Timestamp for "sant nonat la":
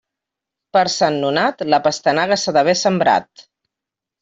0.93-1.81